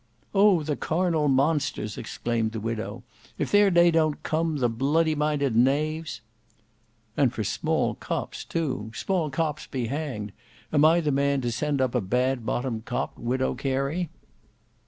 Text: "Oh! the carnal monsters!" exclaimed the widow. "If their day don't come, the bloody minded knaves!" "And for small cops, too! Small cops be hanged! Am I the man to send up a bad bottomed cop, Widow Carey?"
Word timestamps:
"Oh! 0.33 0.63
the 0.63 0.75
carnal 0.75 1.27
monsters!" 1.27 1.95
exclaimed 1.95 2.53
the 2.53 2.59
widow. 2.59 3.03
"If 3.37 3.51
their 3.51 3.69
day 3.69 3.91
don't 3.91 4.23
come, 4.23 4.57
the 4.57 4.67
bloody 4.67 5.13
minded 5.13 5.55
knaves!" 5.55 6.21
"And 7.15 7.31
for 7.31 7.43
small 7.43 7.93
cops, 7.93 8.43
too! 8.43 8.89
Small 8.95 9.29
cops 9.29 9.67
be 9.67 9.85
hanged! 9.85 10.31
Am 10.73 10.83
I 10.83 11.01
the 11.01 11.11
man 11.11 11.41
to 11.41 11.51
send 11.51 11.81
up 11.81 11.93
a 11.93 12.01
bad 12.01 12.47
bottomed 12.47 12.85
cop, 12.85 13.15
Widow 13.15 13.53
Carey?" 13.53 14.09